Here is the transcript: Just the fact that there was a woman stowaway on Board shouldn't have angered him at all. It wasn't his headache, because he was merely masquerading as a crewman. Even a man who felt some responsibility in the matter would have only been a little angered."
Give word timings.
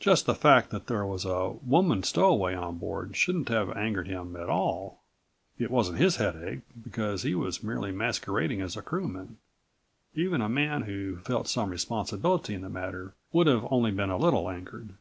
Just 0.00 0.26
the 0.26 0.34
fact 0.34 0.70
that 0.70 0.88
there 0.88 1.06
was 1.06 1.24
a 1.24 1.50
woman 1.62 2.02
stowaway 2.02 2.52
on 2.52 2.78
Board 2.78 3.14
shouldn't 3.14 3.48
have 3.48 3.70
angered 3.76 4.08
him 4.08 4.34
at 4.34 4.48
all. 4.50 5.04
It 5.56 5.70
wasn't 5.70 5.98
his 5.98 6.16
headache, 6.16 6.62
because 6.82 7.22
he 7.22 7.36
was 7.36 7.62
merely 7.62 7.92
masquerading 7.92 8.60
as 8.60 8.76
a 8.76 8.82
crewman. 8.82 9.38
Even 10.16 10.40
a 10.40 10.48
man 10.48 10.82
who 10.82 11.18
felt 11.18 11.46
some 11.46 11.70
responsibility 11.70 12.54
in 12.54 12.62
the 12.62 12.68
matter 12.68 13.14
would 13.32 13.46
have 13.46 13.64
only 13.70 13.92
been 13.92 14.10
a 14.10 14.18
little 14.18 14.50
angered." 14.50 14.94